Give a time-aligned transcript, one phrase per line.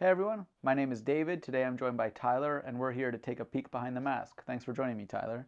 [0.00, 1.40] Hey everyone, my name is David.
[1.40, 4.42] Today I'm joined by Tyler, and we're here to take a peek behind the mask.
[4.44, 5.46] Thanks for joining me, Tyler.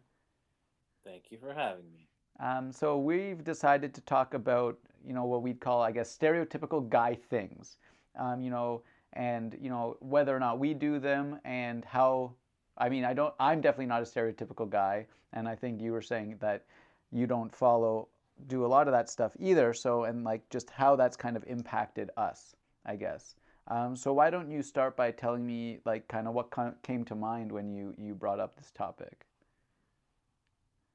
[1.03, 2.07] Thank you for having me.
[2.39, 6.87] Um, so we've decided to talk about, you know, what we'd call, I guess, stereotypical
[6.87, 7.75] guy things.
[8.17, 12.31] Um, you know, and you know whether or not we do them, and how.
[12.77, 13.33] I mean, I don't.
[13.41, 16.63] I'm definitely not a stereotypical guy, and I think you were saying that
[17.11, 18.07] you don't follow,
[18.47, 19.73] do a lot of that stuff either.
[19.73, 22.55] So, and like just how that's kind of impacted us,
[22.85, 23.35] I guess.
[23.69, 26.53] Um, so why don't you start by telling me like kind of what
[26.83, 29.25] came to mind when you you brought up this topic?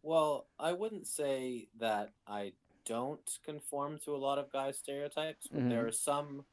[0.02, 2.52] Well, I wouldn't say that I
[2.84, 5.68] don't conform to a lot of guys' stereotypes, but mm-hmm.
[5.68, 6.44] there are some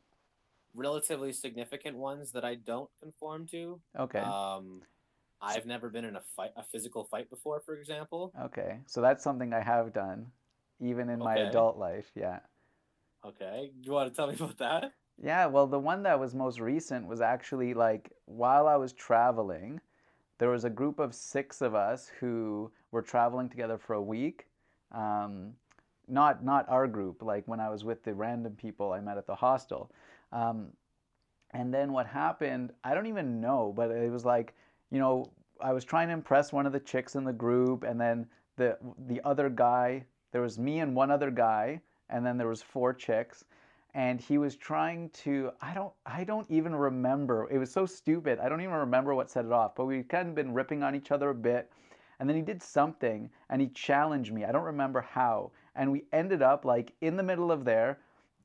[0.76, 3.80] relatively significant ones that I don't conform to.
[3.98, 4.20] Okay.
[4.20, 4.82] Um,
[5.42, 8.34] I've never been in a fight, a physical fight before, for example.
[8.44, 10.28] Okay, so that's something I have done,
[10.82, 11.24] even in okay.
[11.24, 12.12] my adult life.
[12.14, 12.40] Yeah.
[13.26, 14.92] Okay, do you want to tell me about that?
[15.22, 19.82] Yeah, well, the one that was most recent was actually like while I was traveling,
[20.38, 24.48] there was a group of six of us who were traveling together for a week.
[24.94, 25.54] Um,
[26.08, 29.28] not not our group, like when I was with the random people I met at
[29.28, 29.92] the hostel.
[30.32, 30.70] Um,
[31.52, 34.54] and then what happened, I don't even know, but it was like,
[34.92, 38.00] you know, I was trying to impress one of the chicks in the group, and
[38.00, 38.26] then
[38.56, 42.62] the the other guy, there was me and one other guy, and then there was
[42.62, 43.44] four chicks
[43.94, 47.48] and he was trying to I don't I don't even remember.
[47.50, 48.40] It was so stupid.
[48.40, 50.96] I don't even remember what set it off, but we'd kind of been ripping on
[50.96, 51.72] each other a bit.
[52.20, 54.46] And then he did something and he challenged me.
[54.46, 55.52] I don't remember how.
[55.76, 58.00] And we ended up like in the middle of there,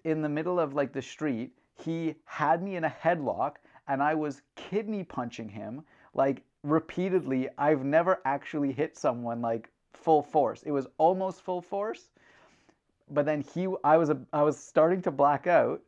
[0.05, 1.53] in the middle of like the street.
[1.75, 3.57] He had me in a headlock
[3.89, 5.83] and I was kidney punching him
[6.15, 7.49] like repeatedly.
[7.59, 10.63] I've never actually hit someone like full force.
[10.63, 12.11] It was almost full force,
[13.11, 15.83] but then he I was a, I was starting to black out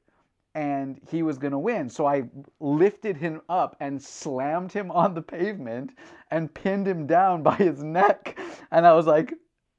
[0.54, 1.88] and he was going to win.
[1.88, 2.24] So I
[2.60, 5.92] lifted him up and slammed him on the pavement
[6.30, 8.38] and pinned him down by his neck.
[8.70, 9.34] And I was like,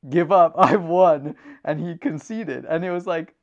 [0.09, 0.53] "Give up.
[0.57, 1.35] I've won."
[1.65, 2.65] And he conceded.
[2.65, 3.35] And it was like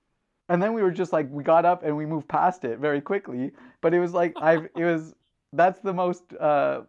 [0.49, 3.01] and then we were just like we got up and we moved past it very
[3.01, 5.15] quickly, but it was like I it was
[5.53, 6.83] that's the most uh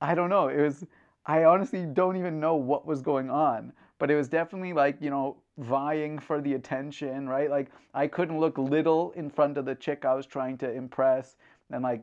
[0.00, 0.48] I don't know.
[0.48, 0.84] It was
[1.26, 5.10] I honestly don't even know what was going on, but it was definitely like, you
[5.10, 7.50] know, vying for the attention, right?
[7.50, 11.36] Like I couldn't look little in front of the chick I was trying to impress,
[11.70, 12.02] and like,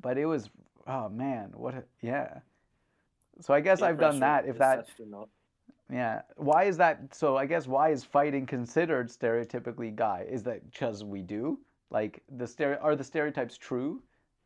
[0.00, 0.50] but it was,
[0.86, 1.74] oh man, what?
[1.74, 2.38] A, yeah.
[3.40, 4.46] So I guess I've done that.
[4.46, 4.86] If that,
[5.92, 6.22] yeah.
[6.36, 7.14] Why is that?
[7.14, 10.26] So I guess why is fighting considered stereotypically guy?
[10.30, 11.58] Is that because we do?
[11.90, 14.00] Like the stere- are the stereotypes true?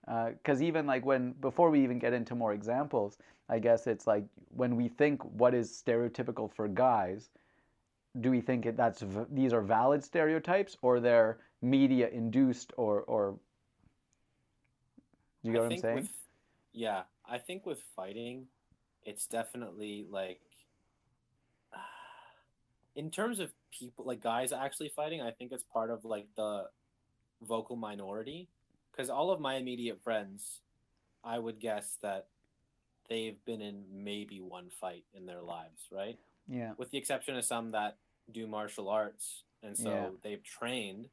[0.06, 3.18] Because uh, even like when before we even get into more examples,
[3.48, 7.30] I guess it's like when we think what is stereotypical for guys,
[8.20, 13.36] do we think it, that's these are valid stereotypes or they're media induced or or
[15.42, 15.96] do you know what I'm saying?
[15.96, 16.10] With,
[16.72, 18.46] yeah, I think with fighting,
[19.04, 20.40] it's definitely like
[22.96, 26.68] in terms of people like guys actually fighting, I think it's part of like the
[27.42, 28.48] vocal minority
[28.90, 30.60] because all of my immediate friends,
[31.24, 32.28] I would guess that
[33.08, 36.18] they've been in maybe one fight in their lives, right?
[36.48, 36.72] Yeah.
[36.76, 37.96] With the exception of some that
[38.32, 40.08] do martial arts, and so yeah.
[40.22, 41.08] they've trained,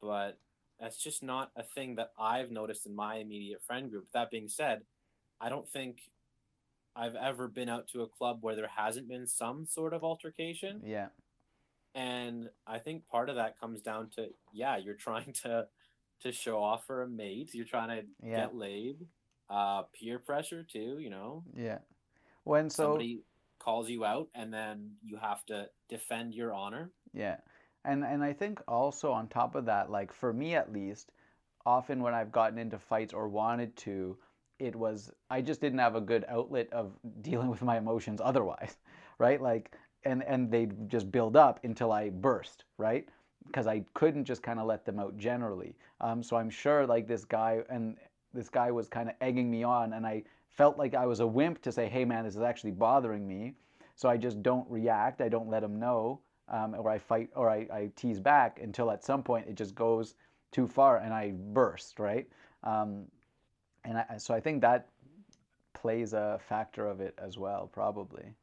[0.00, 0.38] but
[0.80, 4.06] that's just not a thing that I've noticed in my immediate friend group.
[4.14, 4.82] That being said,
[5.40, 6.02] I don't think
[6.96, 10.80] I've ever been out to a club where there hasn't been some sort of altercation.
[10.84, 11.08] Yeah.
[11.94, 15.66] And I think part of that comes down to yeah, you're trying to
[16.22, 17.50] to show off for a mate.
[17.52, 18.36] You're trying to yeah.
[18.36, 18.96] get laid.
[19.48, 21.42] Uh, peer pressure too, you know.
[21.56, 21.78] Yeah.
[22.44, 23.22] When so somebody
[23.60, 26.90] calls you out and then you have to defend your honor.
[27.12, 27.36] Yeah.
[27.84, 31.12] And and I think also on top of that, like for me at least,
[31.64, 34.16] often when I've gotten into fights or wanted to,
[34.58, 38.76] it was I just didn't have a good outlet of dealing with my emotions otherwise,
[39.18, 39.40] right?
[39.40, 39.72] Like
[40.04, 43.08] and and they just build up until I burst, right?
[43.46, 45.74] Because I couldn't just kind of let them out generally.
[46.00, 47.96] Um, so I'm sure like this guy and
[48.32, 51.26] this guy was kind of egging me on, and I felt like I was a
[51.26, 53.54] wimp to say, hey man, this is actually bothering me.
[53.96, 55.20] So I just don't react.
[55.20, 58.90] I don't let him know, um, or I fight, or I, I, tease back until
[58.90, 60.14] at some point it just goes
[60.52, 62.26] too far and I burst, right?
[62.64, 63.06] Um,
[63.84, 64.88] and I, so I think that
[65.74, 68.34] plays a factor of it as well, probably.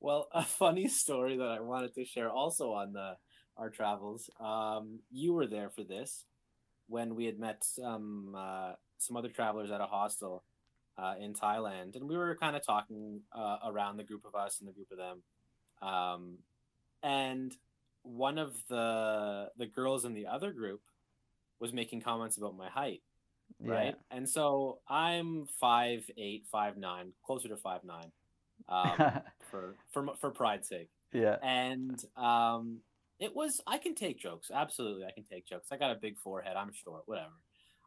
[0.00, 3.16] Well, a funny story that I wanted to share also on the
[3.56, 4.28] our travels.
[4.38, 6.24] Um, you were there for this
[6.88, 10.44] when we had met some uh, some other travelers at a hostel
[10.98, 14.60] uh, in Thailand, and we were kind of talking uh, around the group of us
[14.60, 15.22] and the group of them.
[15.88, 16.38] Um,
[17.02, 17.54] and
[18.02, 20.80] one of the the girls in the other group
[21.60, 23.02] was making comments about my height,
[23.60, 23.72] Yeah.
[23.72, 23.94] right?
[24.10, 28.12] And so I'm five eight, five nine, closer to five nine,
[28.68, 30.88] um, for for for pride's sake.
[31.12, 31.36] yeah.
[31.42, 32.78] And um,
[33.18, 35.68] it was I can take jokes, absolutely, I can take jokes.
[35.72, 37.32] I got a big forehead, I'm short, whatever.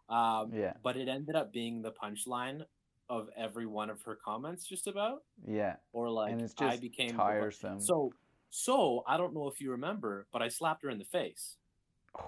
[0.09, 0.73] Um, Yeah.
[0.83, 2.65] but it ended up being the punchline
[3.09, 5.75] of every one of her comments, just about, Yeah.
[5.93, 7.79] or like and it's I became tiresome.
[7.79, 8.13] So,
[8.49, 11.57] so I don't know if you remember, but I slapped her in the face.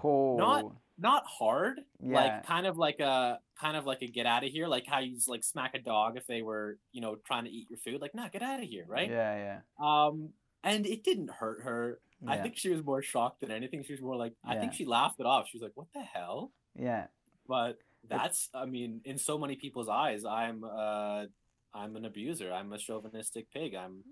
[0.04, 0.74] oh.
[0.98, 2.14] Not hard, yeah.
[2.14, 5.00] like kind of like a kind of like a get out of here, like how
[5.00, 7.80] you just, like smack a dog if they were, you know, trying to eat your
[7.80, 8.00] food.
[8.00, 9.10] Like, nah, get out of here, right?
[9.10, 9.36] Yeah.
[9.36, 9.60] Yeah.
[9.84, 10.30] Um,
[10.64, 12.00] and it didn't hurt her.
[12.28, 13.84] I think she was more shocked than anything.
[13.84, 15.48] She was more like, I think she laughed it off.
[15.50, 17.08] She was like, "What the hell?" Yeah.
[17.48, 21.26] But that's, I mean, in so many people's eyes, I'm, uh,
[21.74, 22.52] I'm an abuser.
[22.54, 23.76] I'm a chauvinistic pig.
[23.76, 24.04] I'm,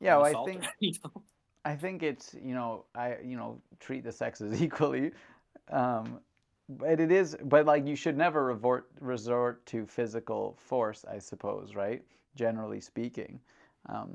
[0.00, 0.16] Yeah.
[0.16, 1.22] Well, I think you know?
[1.64, 5.12] I think it's you know I you know treat the sexes equally,
[5.70, 6.20] um,
[6.68, 11.74] but it is but like you should never resort resort to physical force I suppose
[11.74, 12.02] right
[12.34, 13.38] generally speaking,
[13.88, 14.10] um,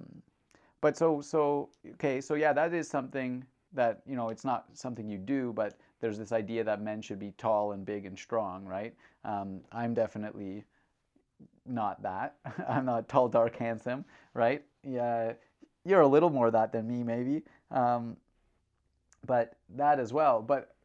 [0.81, 3.43] but so so okay so yeah that is something
[3.73, 7.19] that you know it's not something you do but there's this idea that men should
[7.19, 8.93] be tall and big and strong right?
[9.25, 10.63] Um, I'm definitely
[11.65, 12.35] not that.
[12.67, 14.63] I'm not tall dark handsome right?
[14.83, 15.33] Yeah
[15.85, 17.43] you're a little more that than me maybe.
[17.71, 18.17] Um,
[19.25, 20.41] but that as well.
[20.41, 20.75] But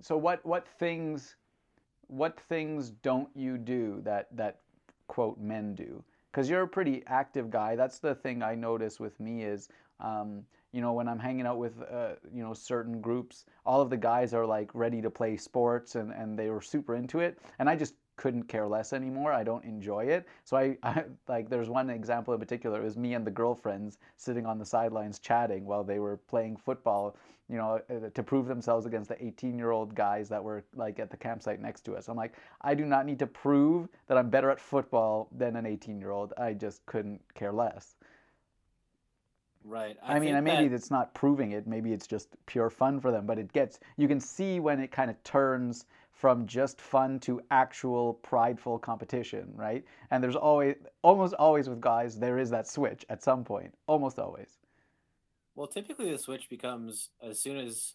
[0.00, 1.36] so what what things
[2.08, 4.60] what things don't you do that that
[5.06, 7.76] quote men do because you're a pretty active guy.
[7.76, 9.68] That's the thing i notice with me is
[10.00, 13.90] um, you know when i'm hanging out with uh, you know certain groups all of
[13.90, 17.38] the guys are like ready to play sports and and they were super into it.
[17.58, 21.48] And i just couldn't care less anymore i don't enjoy it so I, I like
[21.48, 25.18] there's one example in particular it was me and the girlfriends sitting on the sidelines
[25.18, 27.16] chatting while they were playing football
[27.48, 30.98] you know uh, to prove themselves against the 18 year old guys that were like
[30.98, 34.18] at the campsite next to us i'm like i do not need to prove that
[34.18, 37.96] i'm better at football than an 18 year old i just couldn't care less
[39.64, 39.98] Right.
[40.02, 41.66] I, mean, think and maybe that- it's not proving it.
[41.66, 43.26] Maybe it's just pure fun for them.
[43.26, 45.84] But it gets you can see when it kind of turns
[46.18, 49.84] from just fun to actual prideful competition, right?
[50.10, 53.72] And there's always, almost always with guys, there is that switch at some point.
[53.86, 54.58] Almost always.
[55.54, 57.94] Well, typically the switch becomes as soon as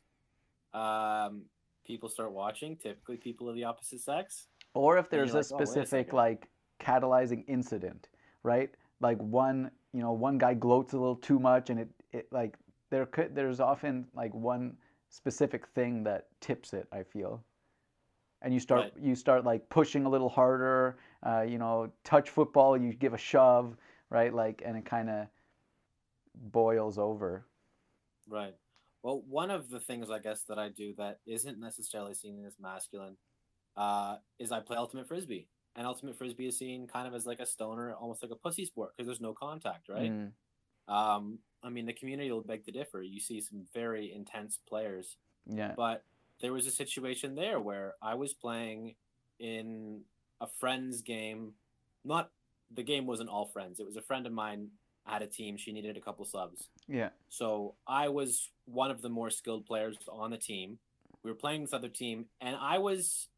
[0.74, 1.44] um,
[1.86, 2.78] people start watching.
[2.78, 4.48] Typically, people of the opposite sex.
[4.74, 6.48] Or if there's a like, "Oh, a specific like
[6.80, 8.08] catalyzing incident,
[8.42, 8.70] right?
[9.02, 12.56] Like one, you know, one guy gloats a little too much, and it, it like
[12.90, 14.78] there could there's often like one
[15.10, 16.88] specific thing that tips it.
[16.94, 17.44] I feel,
[18.44, 19.04] and you start Right.
[19.04, 20.98] you start like pushing a little harder.
[21.26, 23.76] Uh, you know, touch football, you give a shove,
[24.10, 24.34] right?
[24.34, 25.28] Like, and it kind of
[26.36, 27.46] boils over.
[28.28, 28.56] Right.
[29.02, 32.56] Well, one of the things I guess that I do that isn't necessarily seen as
[32.60, 33.18] masculine
[33.76, 37.40] uh, is I play ultimate frisbee, and ultimate frisbee is seen kind of as like
[37.40, 40.12] a stoner, almost like a pussy sport because there's no contact, right?
[40.12, 40.32] Mm,
[40.88, 43.02] Um, I mean, the community will beg to differ.
[43.02, 45.74] You see some very intense players, yeah.
[45.76, 46.04] but
[46.44, 48.96] there was a situation there where I was playing
[49.40, 50.02] in
[50.42, 51.54] a friend's game.
[52.04, 52.32] Not
[52.76, 53.80] the game wasn't all friends.
[53.80, 54.68] It was a friend of mine
[55.06, 55.56] had a team.
[55.56, 56.68] She needed a couple subs.
[56.86, 57.10] Yeah.
[57.30, 60.80] So I was one of the more skilled players on the team.
[61.24, 63.30] We were playing this other team, and I was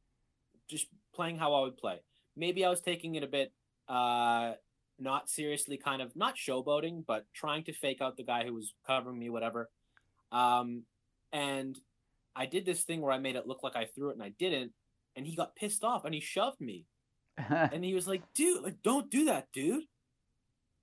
[0.68, 2.02] just playing how I would play.
[2.36, 3.54] Maybe I was taking it a bit
[3.88, 4.54] uh,
[4.98, 8.74] not seriously, kind of not showboating, but trying to fake out the guy who was
[8.88, 9.70] covering me, whatever.
[10.32, 10.86] Um,
[11.32, 11.78] and
[12.36, 14.34] I did this thing where I made it look like I threw it, and I
[14.38, 14.74] didn't.
[15.16, 16.86] And he got pissed off, and he shoved me
[17.50, 19.84] and he was like, "Dude, like, don't do that, dude."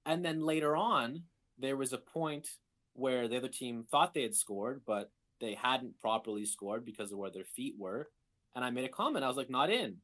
[0.05, 1.23] And then later on,
[1.59, 2.49] there was a point
[2.95, 7.19] where the other team thought they had scored, but they hadn't properly scored because of
[7.19, 8.11] where their feet were.
[8.55, 9.25] And I made a comment.
[9.25, 9.99] I was like, "Not in."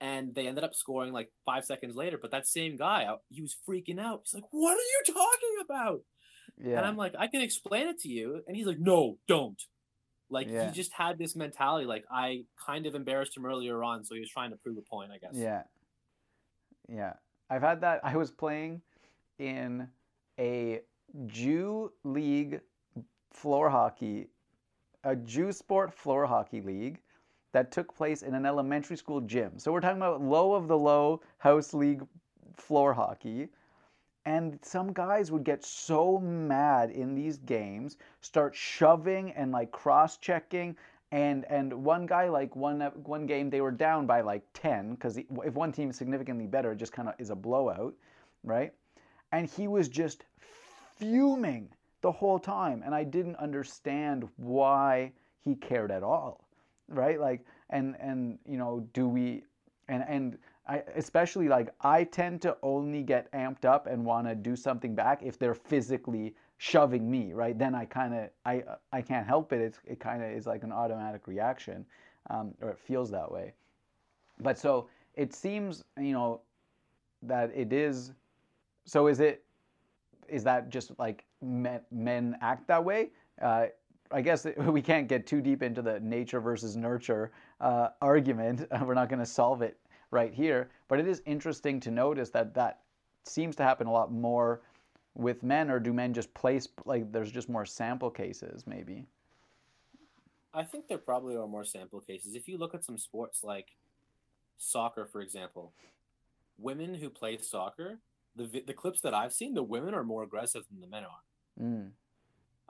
[0.00, 2.18] And they ended up scoring like five seconds later.
[2.20, 4.22] But that same guy, uh, he was freaking out.
[4.24, 6.00] He's like, "What are you talking about?"
[6.58, 6.78] yeah.
[6.78, 9.62] And I'm like, "I can explain it to you." And he's like, "No, don't."
[10.32, 10.66] Like Yeah.
[10.66, 11.86] he just had this mentality.
[11.86, 14.82] Like I kind of embarrassed him earlier on, so he was trying to prove a
[14.82, 15.34] point, I guess.
[15.34, 15.62] Yeah.
[16.88, 17.12] Yeah.
[17.50, 18.00] I've had that.
[18.02, 18.80] I was playing
[19.38, 19.88] in
[20.38, 20.80] a
[21.26, 22.60] Jew league
[23.30, 24.28] floor hockey,
[25.04, 27.00] a Jew sport floor hockey league
[27.52, 29.58] that took place in an elementary school gym.
[29.58, 32.02] So we're talking about low of the low house league
[32.56, 33.48] floor hockey.
[34.24, 40.16] And some guys would get so mad in these games, start shoving and like cross
[40.18, 40.76] checking.
[41.10, 45.16] And and one guy like one one game they were down by like ten because
[45.18, 47.94] if one team is significantly better, it just kind of is a blowout,
[48.44, 48.72] right?
[49.32, 50.24] And he was just
[50.98, 51.68] fuming
[52.00, 56.44] the whole time, and I didn't understand why he cared at all.
[56.88, 57.20] right?
[57.20, 59.44] Like, and and you know, do we,
[59.88, 64.34] and and I especially like I tend to only get amped up and want to
[64.34, 67.58] do something back if they're physically shoving me, right?
[67.58, 69.60] Then I kind of I I can't help it.
[69.60, 71.84] It's, it kind of is like an automatic reaction,
[72.30, 73.54] um, or it feels that way.
[74.40, 76.40] But so it seems, you know,
[77.22, 78.12] that it is.
[78.84, 79.44] So is it?
[80.28, 83.10] Is that just like men, men act that way?
[83.40, 83.66] Uh,
[84.12, 88.66] I guess we can't get too deep into the nature versus nurture uh, argument.
[88.82, 89.76] We're not going to solve it
[90.12, 92.80] right here, but it is interesting to notice that that
[93.24, 94.60] seems to happen a lot more
[95.14, 99.06] with men, or do men just place like there's just more sample cases, maybe?
[100.54, 102.34] I think there probably are more sample cases.
[102.34, 103.68] If you look at some sports like
[104.58, 105.72] soccer, for example,
[106.58, 107.98] women who play soccer,
[108.36, 111.60] the the clips that I've seen, the women are more aggressive than the men are.
[111.60, 111.90] Mm.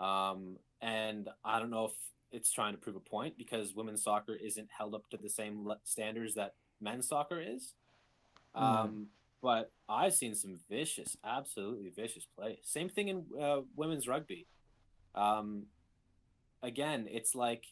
[0.04, 1.92] Um, and I don't know if
[2.32, 5.70] it's trying to prove a point because women's soccer isn't held up to the same
[5.84, 7.74] standards that men's soccer is.
[8.56, 8.62] Mm.
[8.62, 9.06] Um,
[9.42, 12.58] but I've seen some vicious, absolutely vicious play.
[12.62, 14.46] Same thing in uh, women's rugby.
[15.14, 15.64] Um,
[16.62, 17.64] again, it's like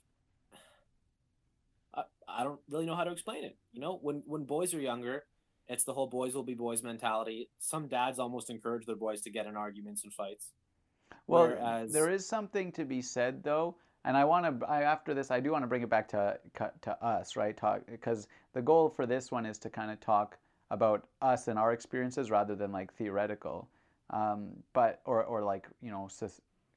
[1.95, 3.57] I, I don't really know how to explain it.
[3.73, 5.25] You know, when when boys are younger,
[5.69, 7.49] it's the whole boys will be boys mentality.
[7.59, 10.50] Some dads almost encourage their boys to get in arguments and fights.
[11.26, 11.93] Well, Whereas...
[11.93, 14.71] there is something to be said though, and I want to.
[14.71, 16.38] After this, I do want to bring it back to
[16.83, 17.57] to us, right?
[17.57, 20.38] Talk because the goal for this one is to kind of talk
[20.71, 23.69] about us and our experiences rather than like theoretical,
[24.11, 26.09] um, but or or like you know,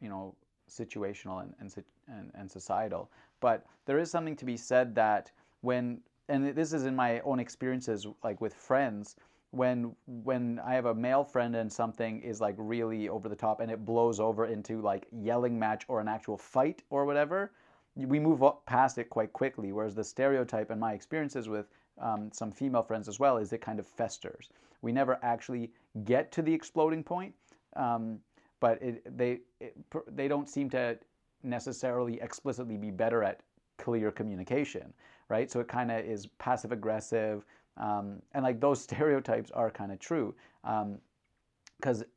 [0.02, 0.36] you know,
[0.70, 3.10] situational and, and and and societal.
[3.40, 7.40] But there is something to be said that when and this is in my own
[7.40, 9.16] experiences, like with friends
[9.54, 13.60] when when I have a male friend and something is like really over the top
[13.60, 17.52] and it blows over into like yelling match or an actual fight or whatever,
[17.96, 19.72] we move up past it quite quickly.
[19.72, 21.68] Whereas the stereotype and my experiences with
[22.02, 24.50] um, some female friends as well is it kind of festers.
[24.82, 25.72] We never actually
[26.04, 27.36] get to the exploding point,
[27.76, 28.18] um,
[28.60, 30.98] but it, they it, they don't seem to
[31.44, 33.42] necessarily explicitly be better at
[33.78, 34.92] clear communication,
[35.30, 35.52] right?
[35.52, 37.46] So it kind of is passive aggressive
[37.78, 42.08] um, and like those stereotypes are kind of true because um,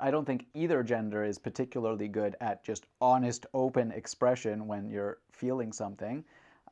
[0.00, 5.18] I don't think either gender is particularly good at just honest, open expression when you're
[5.32, 6.24] feeling something.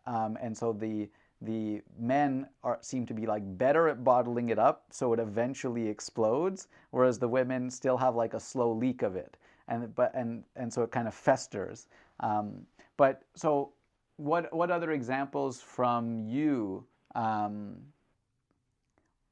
[0.07, 1.09] Um, and so the
[1.43, 5.87] the men are seem to be like better at bottling it up so it eventually
[5.87, 9.37] explodes whereas the women still have like a slow leak of it
[9.69, 11.89] and but and and so it kind of festers
[12.21, 12.63] um,
[12.97, 13.71] but so
[14.17, 16.83] what what other examples from you
[17.15, 17.77] um,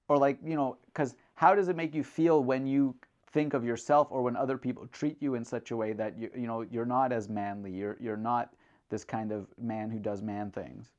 [0.09, 2.95] or like you know because how does it make you feel when you
[3.33, 6.31] think of yourself or when other people treat you in such a way that you
[6.37, 8.51] you know you're not as manly you're you're not
[8.91, 10.91] this kind of man who does man things?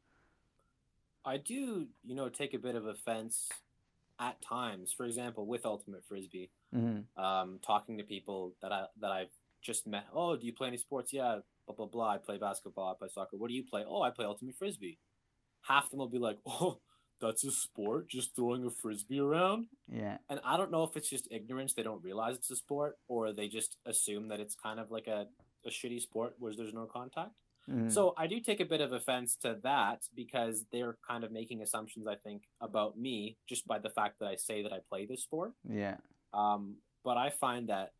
[1.23, 3.49] I do you know take a bit of offense
[4.19, 7.21] at times for example with ultimate frisbee mm-hmm.
[7.21, 10.77] um, talking to people that i that i've just met oh do you play any
[10.77, 11.11] sports?
[11.11, 13.37] Yeah blah blah blah i play basketball i play soccer.
[13.37, 13.83] What do you play?
[13.87, 14.99] Oh i play ultimate frisbee.
[15.61, 16.79] Half of them will be like oh
[17.21, 19.67] that's a sport, just throwing a frisbee around.
[19.91, 20.17] Yeah.
[20.29, 23.31] And I don't know if it's just ignorance, they don't realize it's a sport, or
[23.31, 25.27] they just assume that it's kind of like a,
[25.65, 27.31] a shitty sport where there's no contact.
[27.69, 27.89] Mm-hmm.
[27.89, 31.61] So I do take a bit of offense to that because they're kind of making
[31.61, 35.05] assumptions, I think, about me just by the fact that I say that I play
[35.05, 35.53] this sport.
[35.67, 35.97] Yeah.
[36.33, 37.93] Um, but I find that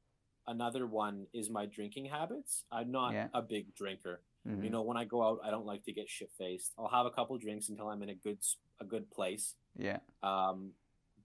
[0.46, 2.66] another one is my drinking habits.
[2.72, 3.28] I'm not yeah.
[3.34, 4.22] a big drinker.
[4.48, 4.64] Mm-hmm.
[4.64, 6.74] You know, when I go out, I don't like to get shit faced.
[6.78, 8.40] I'll have a couple drinks until I'm in a good
[8.80, 9.56] a good place.
[9.78, 10.00] Yeah.
[10.22, 10.72] Um,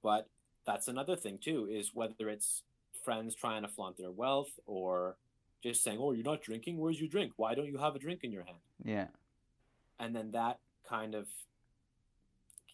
[0.02, 0.28] but
[0.66, 2.62] that's another thing too is whether it's
[3.04, 5.16] friends trying to flaunt their wealth or
[5.62, 6.78] just saying, "Oh, you're not drinking.
[6.78, 7.32] Where's your drink?
[7.36, 9.08] Why don't you have a drink in your hand?" Yeah.
[9.98, 10.58] And then that
[10.88, 11.28] kind of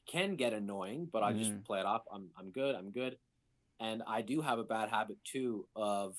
[0.07, 1.38] can get annoying, but I mm.
[1.38, 2.03] just play it off.
[2.12, 2.76] I'm I'm good.
[2.76, 3.17] I'm good.
[3.81, 6.15] And I do have a bad habit too of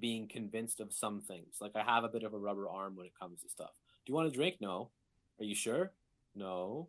[0.00, 1.56] being convinced of some things.
[1.60, 3.70] Like I have a bit of a rubber arm when it comes to stuff.
[4.04, 4.56] Do you want a drink?
[4.60, 4.90] No.
[5.38, 5.92] Are you sure?
[6.34, 6.88] No.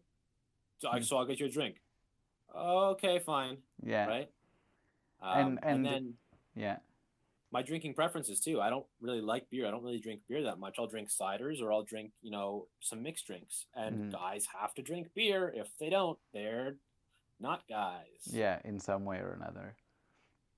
[0.79, 1.03] So, I, hmm.
[1.03, 1.75] so I'll get you a drink.
[2.55, 3.57] Okay, fine.
[3.83, 4.07] Yeah.
[4.07, 4.29] Right.
[5.21, 6.13] Um, and, and, and then
[6.55, 6.77] yeah,
[7.51, 8.61] my drinking preferences too.
[8.61, 9.67] I don't really like beer.
[9.67, 10.75] I don't really drink beer that much.
[10.77, 13.65] I'll drink ciders or I'll drink you know some mixed drinks.
[13.75, 14.11] And mm.
[14.11, 15.53] guys have to drink beer.
[15.55, 16.75] If they don't, they're
[17.39, 18.03] not guys.
[18.25, 19.75] Yeah, in some way or another.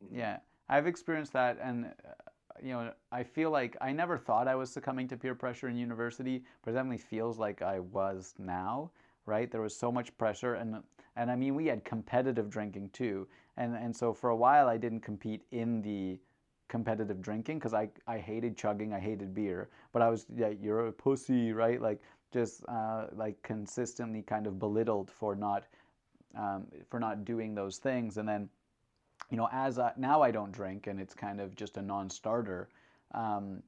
[0.03, 0.17] Mm-hmm.
[0.17, 2.13] Yeah, I've experienced that, and uh,
[2.61, 5.77] you know, I feel like I never thought I was succumbing to peer pressure in
[5.77, 8.91] university, but it definitely feels like I was now,
[9.25, 9.51] right?
[9.51, 10.83] There was so much pressure, and
[11.15, 13.27] and I mean, we had competitive drinking too,
[13.57, 16.19] and and so for a while I didn't compete in the
[16.67, 20.87] competitive drinking because I I hated chugging, I hated beer, but I was yeah, you're
[20.87, 21.81] a pussy, right?
[21.81, 25.65] Like just uh, like consistently kind of belittled for not
[26.35, 28.49] um, for not doing those things, and then
[29.29, 32.69] you know as now I don't drink, and it's kind of just a non-starter.
[33.13, 33.61] Um,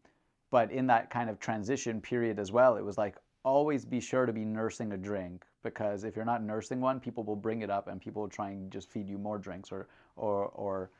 [0.51, 4.25] but in that kind of transition period as well, it was like always be sure
[4.25, 7.69] to be nursing a drink because if you're not nursing one, people will bring it
[7.69, 10.91] up and people will try and just feed you more drinks or or or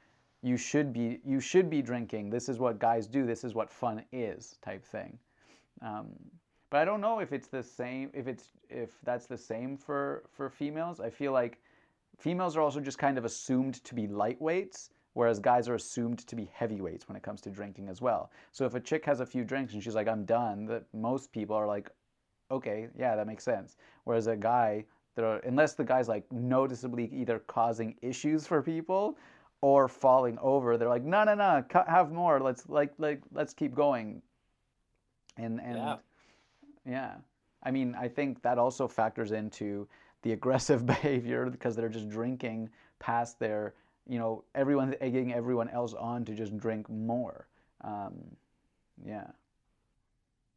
[0.41, 2.29] you should be you should be drinking.
[2.29, 3.25] This is what guys do.
[3.25, 5.17] This is what fun is, type thing.
[5.81, 6.07] Um,
[6.69, 8.09] but I don't know if it's the same.
[8.13, 10.99] If it's if that's the same for for females.
[10.99, 11.59] I feel like
[12.17, 16.35] females are also just kind of assumed to be lightweights, whereas guys are assumed to
[16.35, 18.31] be heavyweights when it comes to drinking as well.
[18.51, 21.31] So if a chick has a few drinks and she's like, "I'm done," that most
[21.31, 21.89] people are like,
[22.51, 24.85] "Okay, yeah, that makes sense." Whereas a guy,
[25.17, 29.17] are, unless the guy's like noticeably either causing issues for people
[29.61, 32.39] or falling over, they're like, "No, no, no, have more.
[32.39, 34.21] Let's like like let's keep going."
[35.37, 35.97] And and yeah.
[36.85, 37.15] yeah.
[37.63, 39.87] I mean, I think that also factors into
[40.23, 43.75] the aggressive behavior because they're just drinking past their,
[44.07, 47.47] you know, everyone's egging everyone else on to just drink more.
[47.81, 48.13] Um,
[49.05, 49.27] yeah.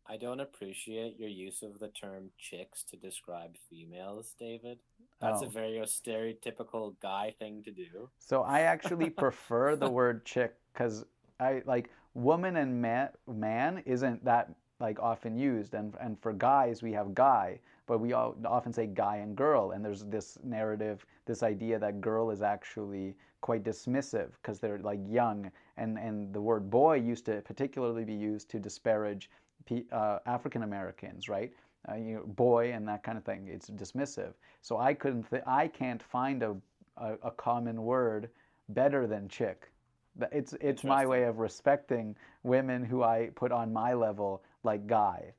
[0.08, 4.78] I don't appreciate your use of the term chicks to describe females, David.
[5.20, 5.46] That's oh.
[5.46, 8.08] a very stereotypical guy thing to do.
[8.18, 11.04] So I actually prefer the word chick because
[11.40, 16.82] I like woman and man, man isn't that like often used and and for guys
[16.82, 21.06] we have guy but we all often say guy and girl and there's this narrative
[21.24, 26.40] this idea that girl is actually quite dismissive because they're like young and and the
[26.40, 29.30] word boy used to particularly be used to disparage
[29.92, 31.52] uh, African Americans right?
[31.88, 34.32] Uh, you know, boy and that kind of thing it's dismissive.
[34.62, 36.56] So I couldn't th- I can't find a,
[36.96, 38.28] a, a common word
[38.70, 39.70] better than chick.
[40.32, 45.32] It's it's my way of respecting women who I put on my level like guy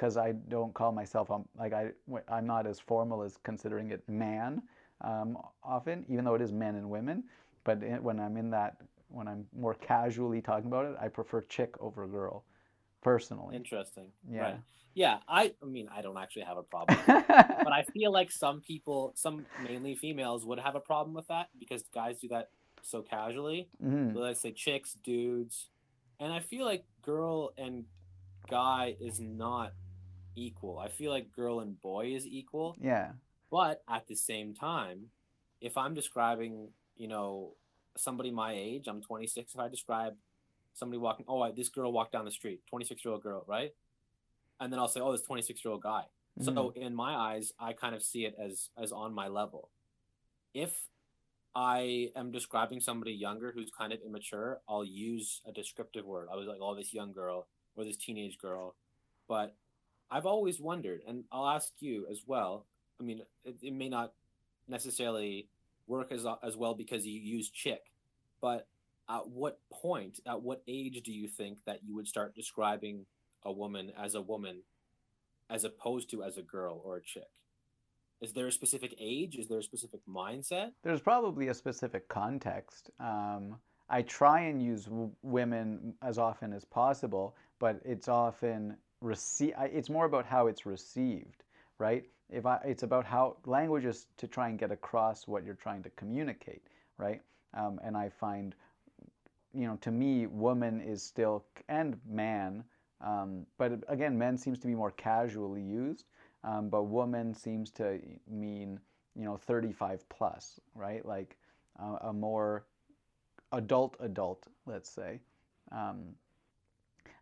[0.00, 1.90] because I don't call myself um, like I
[2.28, 4.62] I'm not as formal as considering it man
[5.02, 7.24] um, often, even though it is men and women.
[7.64, 11.42] But it, when I'm in that, when I'm more casually talking about it, I prefer
[11.42, 12.44] chick over girl,
[13.02, 13.54] personally.
[13.54, 14.06] Interesting.
[14.30, 14.40] Yeah.
[14.40, 14.56] Right.
[14.94, 15.18] Yeah.
[15.28, 19.12] I I mean I don't actually have a problem, but I feel like some people,
[19.16, 22.48] some mainly females, would have a problem with that because guys do that
[22.82, 23.68] so casually.
[23.84, 24.16] Mm-hmm.
[24.16, 25.68] let's say chicks, dudes,
[26.18, 27.84] and I feel like girl and
[28.48, 29.72] guy is not
[30.36, 30.78] equal.
[30.78, 32.76] I feel like girl and boy is equal.
[32.80, 33.12] Yeah.
[33.50, 35.06] But at the same time,
[35.60, 37.54] if I'm describing, you know,
[37.96, 39.54] somebody my age, I'm 26.
[39.54, 40.14] If I describe
[40.74, 43.74] somebody walking, oh, this girl walked down the street, 26 year old girl, right?
[44.60, 46.04] And then I'll say, oh, this 26 year old guy.
[46.38, 46.54] Mm-hmm.
[46.54, 49.70] So in my eyes, I kind of see it as as on my level.
[50.54, 50.72] If
[51.54, 56.28] I am describing somebody younger who's kind of immature, I'll use a descriptive word.
[56.32, 58.76] I was like, oh, this young girl or this teenage girl.
[59.28, 59.56] But
[60.10, 62.66] I've always wondered, and I'll ask you as well.
[63.00, 64.12] I mean, it, it may not
[64.68, 65.48] necessarily
[65.86, 67.92] work as as well because you use chick,
[68.40, 68.66] but
[69.08, 73.06] at what point, at what age do you think that you would start describing
[73.44, 74.62] a woman as a woman,
[75.48, 77.30] as opposed to as a girl or a chick?
[78.20, 79.36] Is there a specific age?
[79.36, 80.72] Is there a specific mindset?
[80.82, 82.90] There's probably a specific context.
[83.00, 83.56] Um,
[83.88, 89.54] I try and use w- women as often as possible, but it's often receive.
[89.58, 91.44] It's more about how it's received,
[91.78, 92.04] right?
[92.30, 95.82] If I, it's about how language is to try and get across what you're trying
[95.82, 96.62] to communicate,
[96.98, 97.20] right?
[97.54, 98.54] Um, and I find,
[99.52, 102.64] you know, to me, woman is still and man,
[103.00, 106.04] um, but again, men seems to be more casually used,
[106.44, 108.78] um, but woman seems to mean
[109.16, 111.04] you know 35 plus, right?
[111.04, 111.36] Like
[111.80, 112.64] uh, a more
[113.52, 115.20] adult adult, let's say.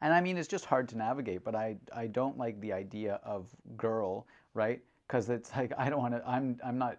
[0.01, 3.21] And I mean, it's just hard to navigate, but I, I don't like the idea
[3.25, 4.81] of girl, right?
[5.07, 6.99] Because it's like, I don't want to, I'm, I'm not,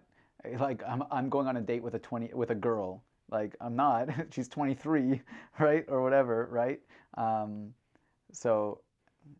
[0.58, 3.02] like, I'm, I'm going on a date with a 20, with a girl.
[3.30, 5.22] Like, I'm not, she's 23,
[5.58, 5.84] right?
[5.88, 6.80] Or whatever, right?
[7.16, 7.72] Um,
[8.32, 8.80] so,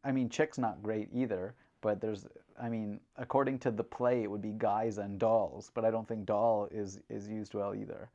[0.05, 2.27] I mean, chick's not great either, but there's,
[2.61, 6.09] I mean, according to the play, it would be guys and dolls, but I don't
[6.09, 8.09] think doll is, is used well either.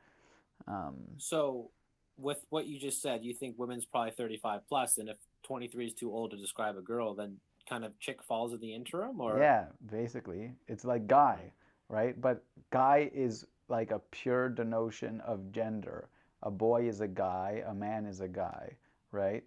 [0.67, 1.69] Um, so,
[2.17, 5.93] with what you just said, you think women's probably 35 plus, and if 23 is
[5.93, 7.38] too old to describe a girl, then
[7.69, 11.51] kind of chick falls in the interim, or yeah, basically, it's like guy,
[11.89, 12.19] right?
[12.19, 16.10] But guy is like a pure denotion of gender.
[16.43, 18.75] A boy is a guy, a man is a guy,
[19.12, 19.43] right?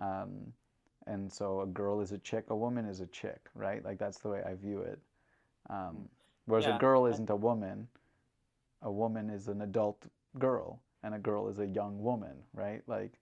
[0.00, 0.52] Um,
[1.06, 3.84] and so a girl is a chick, a woman is a chick, right?
[3.84, 4.98] Like that's the way I view it.
[5.68, 6.08] Um,
[6.46, 6.76] whereas yeah.
[6.76, 7.88] a girl isn't a woman.
[8.82, 10.06] A woman is an adult
[10.38, 12.82] girl and a girl is a young woman, right?
[12.86, 13.12] Like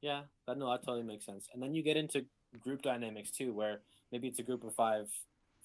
[0.00, 1.48] Yeah, that no, that totally makes sense.
[1.52, 2.24] And then you get into
[2.60, 3.80] group dynamics too, where
[4.12, 5.08] maybe it's a group of five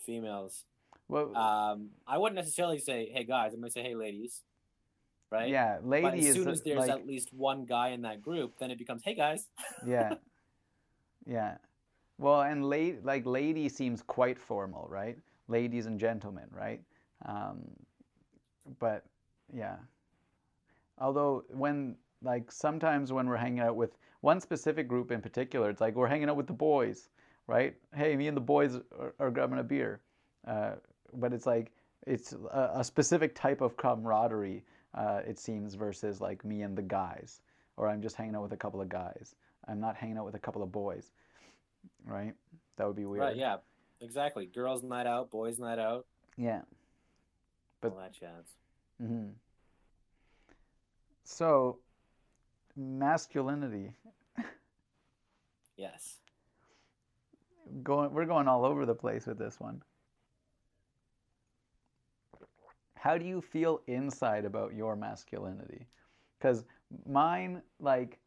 [0.05, 0.65] females.
[1.07, 4.43] Well, Um, I wouldn't necessarily say, "Hey guys," I'm gonna say, "Hey ladies,"
[5.29, 5.49] right?
[5.49, 6.11] yeah, ladies.
[6.11, 8.77] But as soon as there's like at least one guy in that group, then it
[8.77, 9.47] becomes, "Hey guys."
[9.85, 10.15] yeah,
[11.25, 11.57] yeah.
[12.17, 15.17] Well, and late like lady seems quite formal, right?
[15.47, 16.81] Ladies and gentlemen, right?
[17.25, 17.59] Um,
[18.79, 19.05] but
[19.53, 19.77] yeah.
[20.99, 25.81] Although when like sometimes when we're hanging out with one specific group in particular, it's
[25.81, 27.09] like we're hanging out with the boys,
[27.47, 27.75] right?
[27.93, 29.99] Hey, me and the boys are, are grabbing a beer,
[30.47, 30.73] uh,
[31.13, 31.71] but it's like
[32.07, 34.63] it's a, a specific type of camaraderie.
[34.93, 37.41] Uh, it seems versus like me and the guys,
[37.77, 39.35] or I'm just hanging out with a couple of guys.
[39.67, 41.11] I'm not hanging out with a couple of boys,
[42.05, 42.33] right?
[42.77, 43.21] That would be weird.
[43.21, 43.35] Right?
[43.35, 43.57] Yeah,
[44.01, 44.45] exactly.
[44.47, 46.05] Girls' night out, boys' night out,
[46.37, 46.61] Yeah.
[47.79, 48.45] But- all that jazz.
[48.99, 49.29] hmm
[51.23, 51.79] So,
[52.75, 53.91] masculinity.
[55.81, 56.17] Yes.
[57.81, 59.81] Going, we're going all over the place with this one.
[62.93, 65.87] How do you feel inside about your masculinity?
[66.37, 66.65] Because
[67.07, 68.19] mine, like,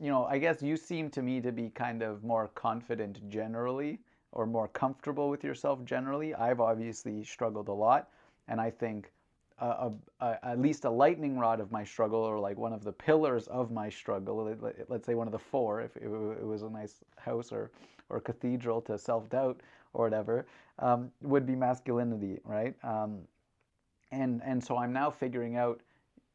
[0.00, 3.98] you know, I guess you seem to me to be kind of more confident generally
[4.32, 6.34] or more comfortable with yourself generally.
[6.34, 8.08] I've obviously struggled a lot,
[8.48, 9.12] and I think
[9.60, 12.92] a, a, at least a lightning rod of my struggle, or like one of the
[12.92, 16.62] pillars of my struggle, let- let- let's say one of the four, if it, was
[16.62, 17.70] a nice house or,
[18.08, 19.60] or cathedral to self doubt
[19.94, 20.46] or whatever,
[20.78, 22.74] um, would be masculinity, right?
[22.84, 23.26] Um,
[24.10, 25.80] and and so I'm now figuring out,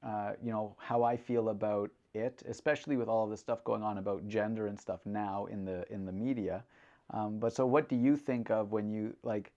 [0.03, 3.97] uh, you know, how I feel about it, especially with all of stuff going on
[3.97, 6.63] about gender and stuff now in the in the media.
[7.11, 9.51] Um, but so, what do you think of when you like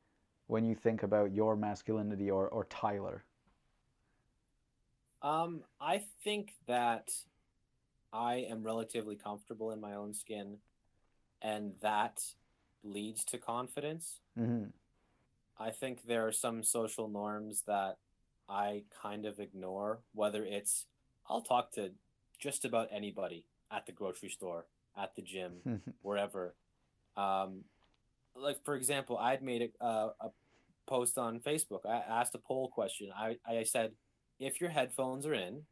[0.46, 3.24] when you think about your masculinity or or Tyler?
[5.22, 7.10] Um, I think that
[8.12, 10.58] I am relatively comfortable in my own skin,
[11.42, 12.22] and that
[12.82, 14.20] leads to confidence.
[14.36, 14.64] hmm
[15.58, 17.96] I think there are some social norms that
[18.46, 20.84] I kind of ignore, whether it's
[21.28, 21.92] I'll talk to
[22.38, 25.54] just about anybody at the grocery store, at the gym,
[26.02, 26.54] wherever.
[27.16, 27.64] Um,
[28.34, 30.30] like for example, I'd made a, a, a
[30.86, 31.86] post on Facebook.
[31.86, 33.10] I asked a poll question.
[33.16, 33.92] I, I said,
[34.38, 35.62] if your headphones are in,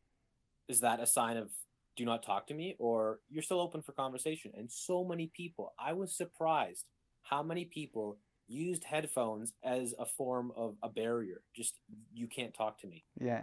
[0.68, 1.50] is that a sign of
[1.96, 4.52] do not talk to me or you're still open for conversation?
[4.56, 6.86] And so many people, I was surprised
[7.22, 11.42] how many people used headphones as a form of a barrier.
[11.54, 11.78] Just
[12.12, 13.42] you can't talk to me yeah.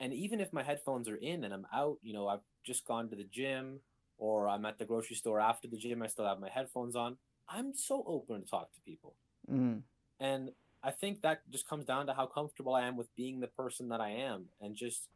[0.00, 3.08] and even if my headphones are in and I'm out, you know, I've just gone
[3.10, 3.80] to the gym
[4.18, 7.16] or I'm at the grocery store after the gym, I still have my headphones on.
[7.48, 9.14] I'm so open to talk to people.
[9.48, 9.78] hmm
[10.18, 10.50] And
[10.86, 13.88] I think that just comes down to how comfortable I am with being the person
[13.88, 15.08] that I am and just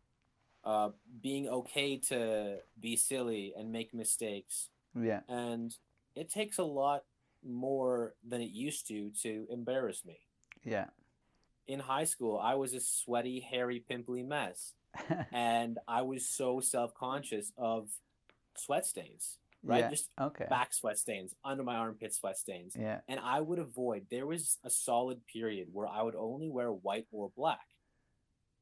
[0.64, 0.90] uh,
[1.22, 4.68] being okay to be silly and make mistakes.
[5.00, 5.20] Yeah.
[5.28, 5.72] And
[6.16, 7.04] it takes a lot
[7.46, 10.18] more than it used to to embarrass me.
[10.64, 10.86] Yeah.
[11.68, 14.72] In high school, I was a sweaty, hairy, pimply mess.
[15.32, 17.90] and I was so self conscious of
[18.56, 19.80] sweat stains, right?
[19.80, 19.90] Yeah.
[19.90, 20.46] Just okay.
[20.48, 22.76] back sweat stains, under my armpit sweat stains.
[22.78, 23.00] Yeah.
[23.08, 27.06] And I would avoid, there was a solid period where I would only wear white
[27.12, 27.66] or black,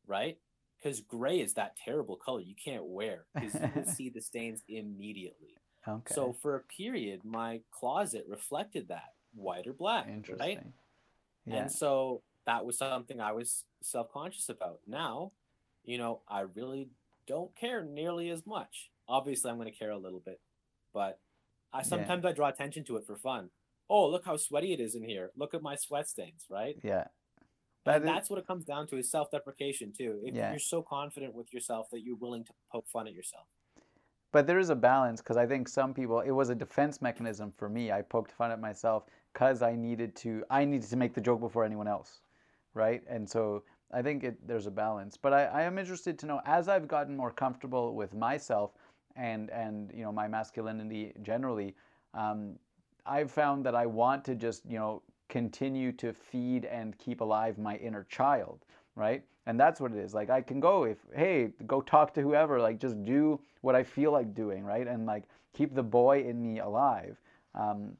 [0.06, 0.38] right?
[0.82, 4.62] Because gray is that terrible color you can't wear because you will see the stains
[4.68, 5.56] immediately.
[5.86, 6.14] Okay.
[6.14, 10.38] So for a period, my closet reflected that white or black, interesting.
[10.38, 10.66] right?
[11.46, 11.62] Yeah.
[11.62, 14.80] And so that was something I was self conscious about.
[14.86, 15.32] Now,
[15.84, 16.88] you know, I really
[17.26, 18.90] don't care nearly as much.
[19.08, 20.40] Obviously, I'm going to care a little bit,
[20.98, 21.20] but
[21.72, 23.50] I sometimes I draw attention to it for fun.
[23.88, 25.30] Oh, look how sweaty it is in here.
[25.36, 26.74] Look at my sweat stains, right?
[26.82, 27.04] yeah.
[27.84, 30.20] But is- that's what it comes down to is self deprecation too.
[30.24, 30.50] If Yeah.
[30.50, 33.46] you're so confident with yourself that you're willing to poke fun at yourself.
[34.32, 37.52] But there is a balance because I think some people it was a defense mechanism
[37.56, 37.92] for me.
[37.92, 41.40] I poked fun at myself because I needed to I needed to make the joke
[41.40, 42.20] before anyone else,
[42.74, 43.02] right?
[43.08, 43.62] And so
[43.98, 45.16] I think it, there's a balance.
[45.16, 48.72] But I, I am interested to know as I've gotten more comfortable with myself
[49.18, 51.74] and and you know my masculinity generally,
[52.14, 52.58] um,
[53.04, 57.58] I've found that I want to just you know continue to feed and keep alive
[57.58, 59.22] my inner child, right?
[59.46, 60.14] And that's what it is.
[60.14, 63.82] Like I can go if hey, go talk to whoever, like just do what I
[63.82, 64.86] feel like doing, right?
[64.86, 67.20] And like keep the boy in me alive.
[67.54, 67.96] Um,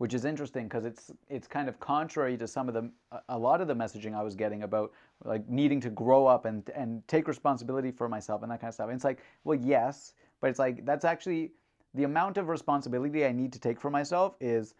[0.00, 2.90] which is interesting because it's it's kind of contrary to some of the
[3.28, 4.92] a- lot of the messaging I was getting about
[5.26, 8.74] like needing to grow up and and take responsibility for myself and that kind of
[8.74, 8.88] stuff.
[8.88, 11.52] And it's like, well, yes, but it's like that's actually
[11.92, 14.74] the amount of responsibility I need to take for myself is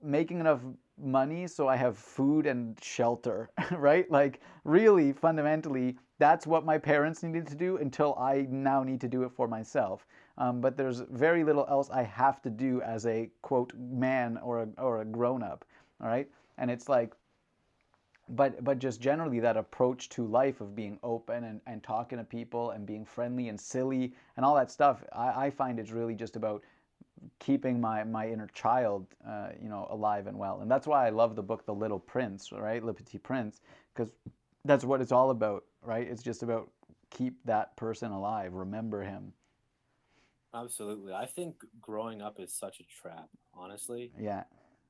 [0.00, 0.60] making enough
[1.02, 4.08] money so I have food and shelter, right?
[4.08, 9.08] Like really fundamentally that's what my parents needed to do until I now need to
[9.08, 10.06] do it for myself.
[10.36, 14.62] Um, but there's very little else I have to do as a quote man or
[14.62, 15.64] a, or a grown up.
[16.00, 16.28] All right.
[16.58, 17.12] And it's like,
[18.30, 22.24] but but just generally that approach to life of being open and, and talking to
[22.24, 26.14] people and being friendly and silly and all that stuff I, I find it's really
[26.14, 26.62] just about
[27.38, 31.10] keeping my my inner child uh, you know alive and well and that's why I
[31.10, 33.62] love the book The Little Prince right Le Petit Prince
[33.94, 34.14] because
[34.64, 36.70] that's what it's all about right it's just about
[37.10, 39.32] keep that person alive remember him
[40.54, 41.12] Absolutely.
[41.12, 44.12] I think growing up is such a trap, honestly.
[44.18, 44.44] yeah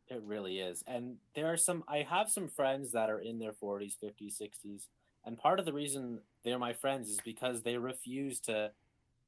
[0.09, 0.85] It really is.
[0.87, 4.87] And there are some, I have some friends that are in their 40s, 50s, 60s.
[5.25, 8.73] And part of the reason they're my friends is because they refuse to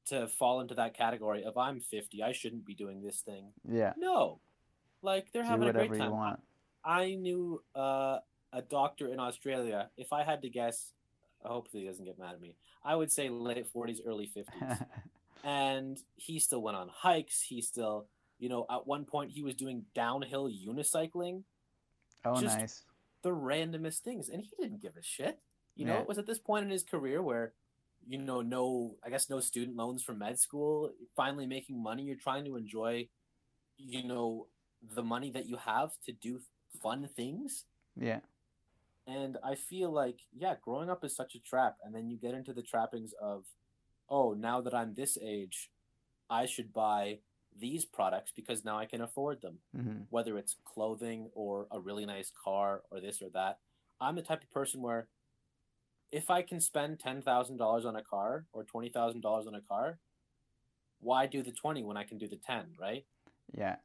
[0.07, 3.53] to fall into that category of I'm 50, I shouldn't be doing this thing.
[3.69, 4.39] yeah No.
[5.03, 6.11] Like they're do having a great you time.
[6.11, 6.39] want
[6.83, 8.17] I knew uh,
[8.51, 9.89] a doctor in Australia.
[9.97, 10.93] If I had to guess,
[11.49, 12.55] hopefully he doesn't get mad at me.
[12.83, 14.85] I would say late 40s, early 50s.
[15.43, 17.41] and he still went on hikes.
[17.41, 18.07] He still,
[18.39, 21.43] you know, at one point he was doing downhill unicycling,
[22.25, 22.83] oh Just- nice
[23.23, 25.37] the randomest things, and he didn't give a shit.
[25.75, 25.99] You know, Yeah.
[26.01, 27.53] it was at this point in his career where,
[28.07, 32.01] you know, no, I guess no student loans from med school, finally making money.
[32.01, 33.09] You're trying to enjoy,
[33.77, 34.47] you know,
[34.81, 36.41] the money that you have to do
[36.81, 37.65] fun things.
[37.95, 38.21] yeah
[39.07, 41.77] And I feel like, yeah, growing up is such a trap.
[41.83, 43.45] And then you get into the trappings of,
[44.09, 45.71] oh, now that I'm this age,
[46.29, 47.19] I should buy
[47.59, 52.05] these products because now I can afford them, hmm whether it's clothing or a really
[52.05, 53.59] nice car or this or that.
[53.99, 55.07] I'm the type of person where
[56.11, 59.99] if I can spend $10,000 on a car or $20,000 on a car,
[60.99, 63.05] why do the 20 when I can do the 10, right?
[63.57, 63.77] yeah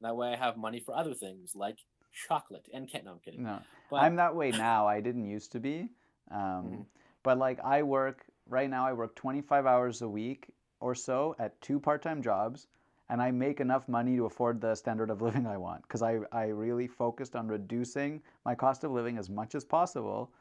[0.00, 1.78] That way I have money for other things like
[2.12, 3.42] chocolate and can't, no, I'm kidding.
[3.42, 3.58] no
[3.90, 4.86] But I'm that way now.
[4.86, 5.88] I didn't used to be.
[6.30, 6.86] Um, Mhm.
[7.22, 11.60] But like I work right now, I work 25 hours a week or so at
[11.60, 12.66] two part-time jobs,
[13.08, 16.18] and I make enough money to afford the standard of living I want because I,
[16.32, 20.32] I really focused on reducing my cost of living as much as possible,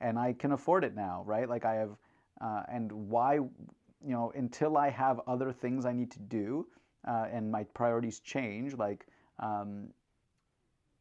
[0.00, 1.48] and I can afford it now, right?
[1.48, 1.96] Like I have,
[2.40, 6.66] uh, and why, you know, until I have other things I need to do,
[7.06, 9.06] uh, and my priorities change, like.
[9.40, 9.92] Um,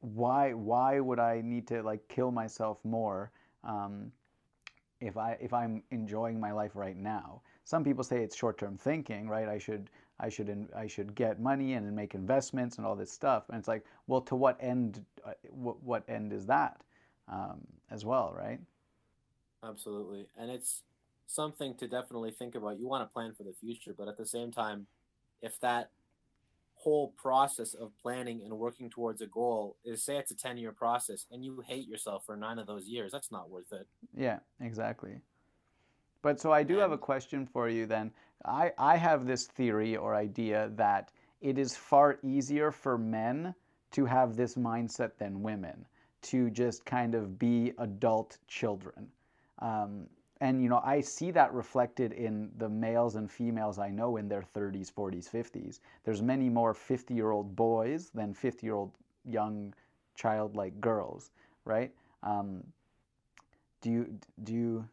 [0.03, 3.31] why why would I need to like kill myself more
[3.63, 4.11] um,
[4.99, 7.41] if I if I'm enjoying my life right now?
[7.63, 9.47] Some people say it's short-term thinking, right?
[9.47, 9.89] I should
[10.19, 13.45] I should in, I should get money and make investments and all this stuff.
[13.47, 15.05] And it's like, well, to what end?
[15.25, 16.81] Uh, what, what end is that
[17.29, 18.59] um, as well, right?
[19.63, 20.27] Absolutely.
[20.37, 20.83] And it's
[21.27, 22.77] something to definitely think about.
[22.77, 24.87] You want to plan for the future, but at the same time,
[25.41, 25.91] if that
[26.83, 30.73] whole process of planning and working towards a goal is say it's a 10 year
[30.73, 33.87] process and you hate yourself for nine of those years, that's not worth it.
[34.15, 35.21] Yeah, exactly.
[36.21, 38.11] But so I do have a question for you then.
[38.45, 43.55] I, I have this theory or idea that it is far easier for men
[43.91, 45.85] to have this mindset than women
[46.23, 49.07] to just kind of be adult children.
[49.59, 50.07] Um,
[50.43, 54.27] and you know, I see that reflected in the males and females I know in
[54.27, 55.79] their 30s, 40s, 50s.
[56.03, 58.91] There's many more 50-year-old boys than 50-year-old
[59.23, 59.73] young
[60.15, 61.31] childlike girls,
[61.63, 61.93] right?
[62.23, 62.61] Um,
[63.79, 64.89] do you do you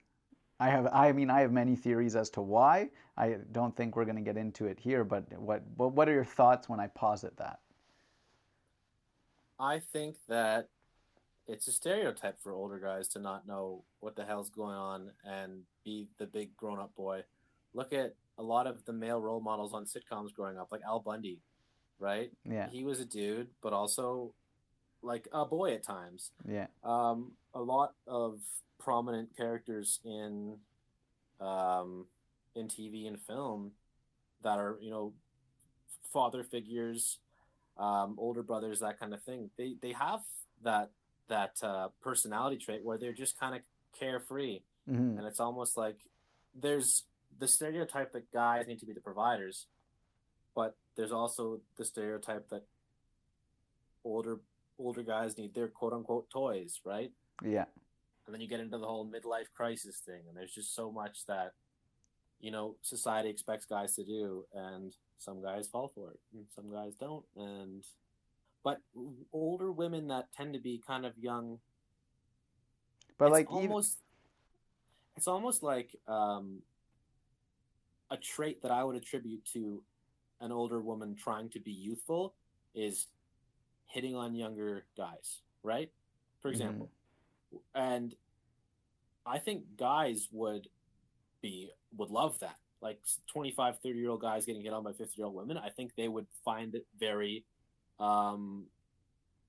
[0.61, 2.91] I have I mean I have many theories as to why.
[3.17, 6.25] I don't think we're going to get into it here, but what what are your
[6.25, 7.59] thoughts when I posit that?
[9.59, 10.69] I think that
[11.46, 15.62] it's a stereotype for older guys to not know what the hell's going on and
[15.85, 17.22] be the big grown up boy.
[17.74, 21.00] Look at a lot of the male role models on sitcoms growing up, like Al
[21.00, 21.40] Bundy,
[21.98, 22.31] right?
[22.44, 22.68] Yeah.
[22.70, 24.35] He was a dude, but also
[25.03, 26.33] like a boy at times.
[26.48, 26.66] Yeah.
[26.85, 28.40] Um, a lot of
[28.79, 30.57] prominent characters in
[31.40, 32.07] um,
[32.55, 33.72] in TV and film
[34.42, 35.12] that are you know
[36.12, 37.18] father figures,
[37.76, 39.50] um, older brothers, that kind of thing.
[39.57, 40.20] They they have
[40.62, 40.90] that
[41.31, 43.62] that uh, personality trait where they're just kind of
[43.99, 45.97] carefree, hmm and it's almost like
[46.55, 47.05] there's
[47.38, 49.66] the stereotype that guys need to be the providers,
[50.55, 52.64] but there's also the stereotype that
[54.05, 54.40] older
[54.79, 57.12] older guys need their quote unquote toys, right?
[57.45, 57.64] Yeah.
[58.27, 61.27] And then you get into the whole midlife crisis thing, and there's just so much
[61.27, 61.53] that
[62.40, 66.71] you know society expects guys to do, and some guys fall for it, and some
[66.71, 67.25] guys don't.
[67.37, 67.85] And
[68.62, 68.81] but
[69.33, 71.59] older women that tend to be kind of young
[73.18, 73.99] But like even almost
[75.16, 76.62] it's almost like um,
[78.11, 79.83] a trait that I would attribute to
[80.40, 82.35] an older woman trying to be youthful
[82.75, 83.09] is
[83.87, 85.90] hitting on younger guys, right?
[86.40, 86.53] For Mhm.
[86.53, 86.90] example.
[87.75, 88.14] And
[89.27, 90.68] I think guys would
[91.42, 92.59] be would love that.
[92.81, 95.59] Like 25, 30 year old guys getting hit on by 50 year old women.
[95.59, 97.44] I think they would find it very,
[98.01, 98.65] um,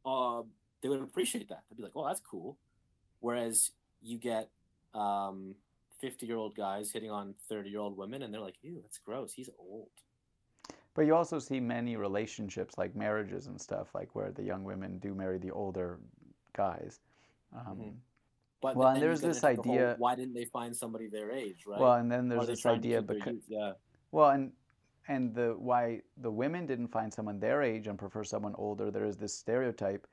[0.05, 0.41] uh,
[0.81, 1.63] they would appreciate that.
[1.69, 2.57] They'd be like, "Oh, that's cool."
[3.19, 4.49] Whereas you get
[4.93, 5.55] um,
[5.99, 8.97] 50 year old guys hitting on 30 year old women, and they're like, "Ew, that's
[8.97, 9.33] gross.
[9.33, 9.89] He's old."
[10.93, 14.97] But you also see many relationships, like marriages and stuff, like where the young women
[14.99, 15.99] do marry the older
[16.53, 16.99] guys.
[17.53, 17.95] Um, Mhm.
[18.61, 21.31] But Well, and there's this into the whole, idea- why didn't they find somebody their
[21.31, 21.79] age, right?
[21.79, 23.73] Well, and then there's this idea because yeah,
[24.11, 24.51] well, and
[25.07, 28.91] and the why the women didn't find someone their age and prefer someone older.
[28.91, 30.07] There is this stereotype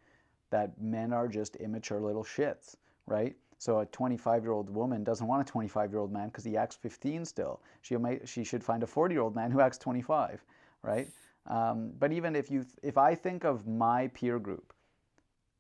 [0.51, 3.37] that men are just immature little shits, right?
[3.59, 6.57] So a 25 year old woman doesn't want a 25 year old man because he
[6.57, 7.61] acts 15 still.
[7.83, 10.45] She might she should find a 40 year old man who acts 25,
[10.83, 11.09] right?
[11.47, 14.73] Um, but even if you if I think of my peer group,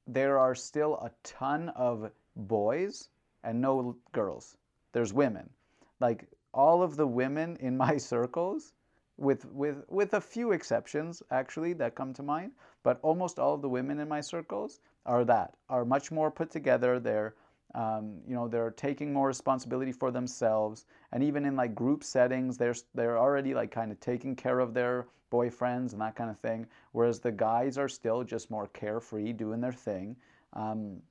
[0.07, 3.09] there are still a ton of boys
[3.43, 4.57] and no girls.
[4.93, 5.51] There's women.
[6.01, 8.73] Like all of the women in my circles,
[9.18, 12.52] with with with a few exceptions actually that come to mind,
[12.83, 16.50] but almost all of the women in my circles are that are much more put
[16.50, 16.98] together.
[16.98, 17.35] They're
[17.74, 22.57] um, you know they're taking more responsibility for themselves, and even in like group settings,
[22.57, 26.38] they're they're already like kind of taking care of their boyfriends and that kind of
[26.38, 26.66] thing.
[26.92, 30.16] Whereas the guys are still just more carefree, doing their thing.
[30.52, 31.02] Um,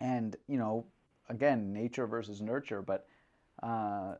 [0.00, 0.86] and you know,
[1.28, 3.06] again, nature versus nurture, but
[3.62, 4.14] uh,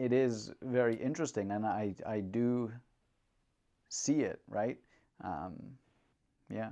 [0.00, 2.72] it is very interesting, and I I do
[3.88, 4.78] see it right.
[5.22, 5.54] Um,
[6.48, 6.70] yeah.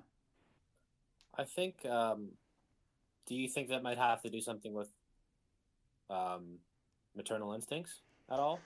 [1.36, 1.84] I think.
[1.84, 2.30] Um,
[3.26, 4.88] do you think that might have to do something with
[6.08, 6.58] um,
[7.14, 8.00] maternal instincts
[8.32, 8.58] at all?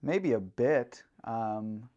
[0.00, 1.02] Maybe a bit.
[1.24, 1.88] Um,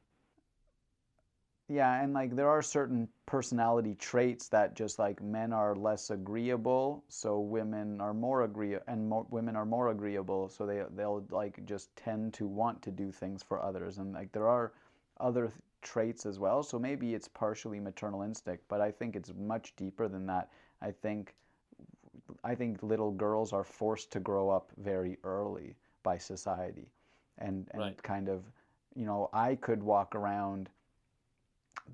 [1.70, 7.04] yeah, and like there are certain personality traits that just like men are less agreeable,
[7.10, 11.66] so women are more agree and more, women are more agreeable, so they they'll like
[11.66, 14.72] just tend to want to do things for others, and like there are
[15.20, 16.64] other th- traits as well.
[16.64, 20.50] So maybe it's partially maternal instinct, but I think it's much deeper than that.
[20.82, 21.36] I think
[22.44, 26.92] I think little girls are forced to grow up very early by society,
[27.38, 28.02] and and Right.
[28.04, 28.52] kind of,
[28.96, 30.70] you know, I could walk around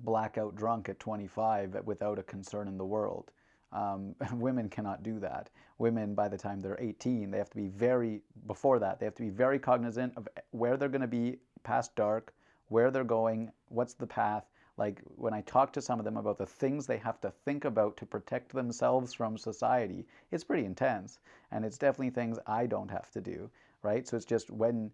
[0.04, 3.30] blackout drunk at 25 without a concern in the world.
[3.72, 5.50] Um, women cannot do that.
[5.78, 9.14] Women, by the time they're 18, they have to be very, before that, they have
[9.16, 12.32] to be very cognizant of where they're going to be past dark,
[12.68, 14.44] where they're going, what's the path.
[14.76, 17.64] Like when I talk to some of them about the things they have to think
[17.64, 21.18] about to protect themselves from society, it's pretty intense.
[21.52, 23.50] And it's definitely things I don't have to do,
[23.82, 24.06] right?
[24.06, 24.90] So it's just when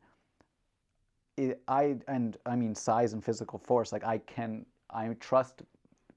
[1.36, 3.92] it, I and I mean size and physical force.
[3.92, 5.62] Like I can, I trust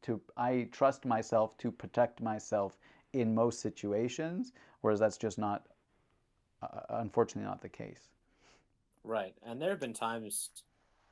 [0.04, 2.78] to, I trust myself to protect myself
[3.14, 4.54] in most situations.
[4.82, 5.68] Whereas that's just not,
[6.62, 8.10] uh, unfortunately, not the case.
[9.04, 9.34] Right.
[9.44, 10.50] And there have been times,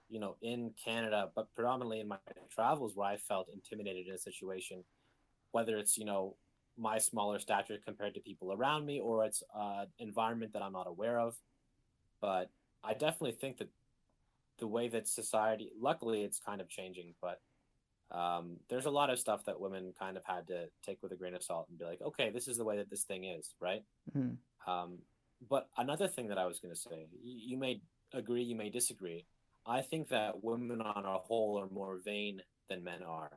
[0.09, 2.17] you know, in Canada, but predominantly in my
[2.49, 4.83] travels where I felt intimidated in a situation,
[5.51, 6.35] whether it's, you know,
[6.77, 10.87] my smaller stature compared to people around me or it's uh environment that I'm not
[10.87, 11.35] aware of.
[12.21, 12.49] But
[12.83, 13.69] I definitely think that
[14.57, 17.41] the way that society, luckily it's kind of changing, but
[18.11, 21.15] um, there's a lot of stuff that women kind of had to take with a
[21.15, 23.55] grain of salt and be like, okay, this is the way that this thing is,
[23.59, 23.83] right?
[24.15, 24.37] Mhm.
[24.67, 24.99] Um,
[25.49, 27.81] but another thing that I was going to say, you, you may
[28.13, 29.25] agree, you may disagree.
[29.65, 33.31] I think that women on a whole are more vain than men are.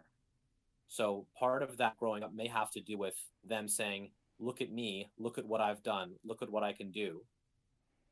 [0.88, 4.70] So part of that growing up may have to do with them saying, look at
[4.70, 7.22] me, look at what I've done, look at what I can do.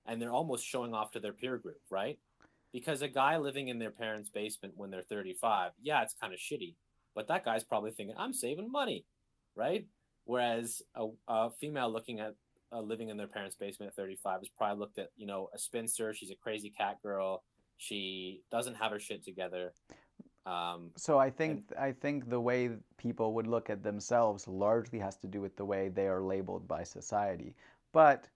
[0.06, 2.18] And they're almost showing off to their peer group, right?
[2.72, 6.38] Because a guy living in their parents' basement when they're 35, yeah, it's kind of
[6.38, 6.74] shitty.
[7.14, 9.04] But that guy's probably thinking, I'm saving money,
[9.54, 9.86] right?
[10.24, 12.34] Whereas a, a female looking at
[12.72, 15.58] uh, living in their parents' basement at 35 has probably looked at, you know, a
[15.58, 16.14] spinster.
[16.14, 17.42] She's a crazy cat girl.
[17.76, 19.74] She doesn't have her shit together.
[20.46, 25.16] Um, So I think I think the way people would look at themselves largely has
[25.18, 27.54] to do with the way they are labeled by society.
[27.92, 28.28] But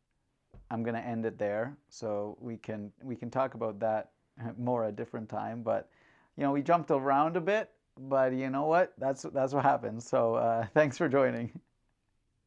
[0.71, 4.11] I'm going to end it there, so we can we can talk about that
[4.59, 5.63] more a different time.
[5.63, 5.89] But
[6.37, 8.93] you know, we jumped around a bit, but you know what?
[8.99, 10.09] That's that's what happens.
[10.09, 11.51] So uh, thanks for joining.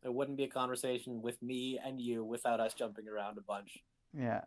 [0.03, 3.79] it wouldn't be a conversation with me and you without us jumping around a bunch.
[4.17, 4.41] Yeah.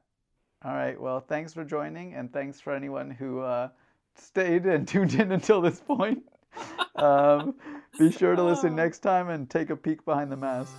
[0.65, 1.01] All right.
[1.01, 3.69] Well, thanks for joining, and thanks for anyone who uh,
[4.15, 6.23] stayed and tuned in until this point.
[6.97, 7.55] um,
[7.99, 10.73] be sure to listen next time and take a peek behind the mask.